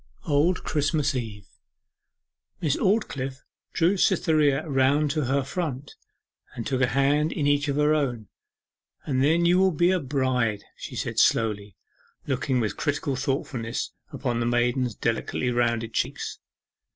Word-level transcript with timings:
'Old 0.25 0.63
Christmas 0.63 1.13
Eve.' 1.13 1.47
Miss 2.59 2.75
Aldclyffe 2.75 3.43
drew 3.71 3.97
Cytherea 3.97 4.67
round 4.67 5.11
to 5.11 5.25
her 5.25 5.43
front, 5.43 5.93
and 6.55 6.65
took 6.65 6.81
a 6.81 6.87
hand 6.87 7.31
in 7.31 7.45
each 7.45 7.67
of 7.67 7.75
her 7.75 7.93
own. 7.93 8.27
'And 9.05 9.23
then 9.23 9.45
you 9.45 9.59
will 9.59 9.69
be 9.69 9.91
a 9.91 9.99
bride!' 9.99 10.63
she 10.75 10.95
said 10.95 11.19
slowly, 11.19 11.75
looking 12.25 12.59
with 12.59 12.77
critical 12.77 13.15
thoughtfulness 13.15 13.91
upon 14.11 14.39
the 14.39 14.47
maiden's 14.47 14.95
delicately 14.95 15.51
rounded 15.51 15.93
cheeks. 15.93 16.39